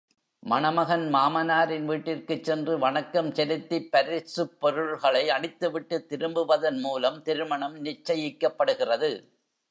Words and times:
மணமகன் 0.43 1.13
மாமனாரின் 1.13 1.85
வீட்டிற்குச் 1.85 2.43
சென்று, 2.43 2.79
வணக்கம் 2.79 3.33
செலுத்திப் 3.33 3.91
பரிசுப் 3.91 4.59
பொருள்களை 4.59 5.29
அளித்துவிட்டுத் 5.29 6.07
திரும்புவதன் 6.09 6.79
மூலம் 6.79 7.21
திருமணம் 7.21 7.85
நிச்சயிக்கப்படுகிறது. 7.85 9.11